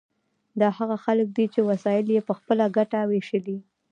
دا 0.59 0.69
هغه 0.77 0.95
خلک 1.05 1.27
دي 1.37 1.45
چې 1.53 1.61
وسایل 1.69 2.05
یې 2.15 2.21
په 2.27 2.33
خپله 2.39 2.65
ګټه 2.77 2.99
ویشلي. 3.11 3.57